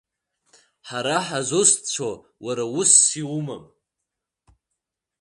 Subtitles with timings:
[0.87, 2.15] Ҳара ҳзусҭцәоу
[2.45, 3.63] уара усс иумам.